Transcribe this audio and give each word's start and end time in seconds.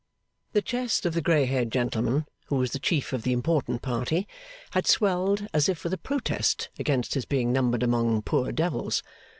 The 0.53 0.63
chest 0.63 1.05
of 1.05 1.13
the 1.13 1.21
grey 1.21 1.45
haired 1.45 1.71
gentleman 1.71 2.25
who 2.47 2.55
was 2.55 2.71
the 2.71 2.79
Chief 2.79 3.13
of 3.13 3.21
the 3.21 3.33
important 3.33 3.83
party, 3.83 4.27
had 4.71 4.87
swelled 4.87 5.47
as 5.53 5.69
if 5.69 5.83
with 5.83 5.93
a 5.93 5.97
protest 5.99 6.69
against 6.79 7.13
his 7.13 7.25
being 7.25 7.51
numbered 7.53 7.83
among 7.83 8.23
poor 8.23 8.51
devils. 8.51 9.03